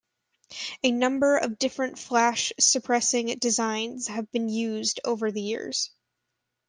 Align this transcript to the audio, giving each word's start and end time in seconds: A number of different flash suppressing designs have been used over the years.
A 0.81 0.89
number 0.89 1.37
of 1.37 1.59
different 1.59 1.99
flash 1.99 2.51
suppressing 2.59 3.27
designs 3.37 4.07
have 4.07 4.31
been 4.31 4.49
used 4.49 4.99
over 5.05 5.31
the 5.31 5.41
years. 5.43 5.91